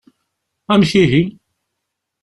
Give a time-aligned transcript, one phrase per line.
[0.73, 1.23] Amek ihi?